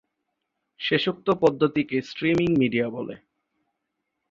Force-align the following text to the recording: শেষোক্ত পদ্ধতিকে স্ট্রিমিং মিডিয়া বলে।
শেষোক্ত 0.79 1.27
পদ্ধতিকে 1.41 1.97
স্ট্রিমিং 2.01 2.49
মিডিয়া 2.57 2.87
বলে। 2.89 3.15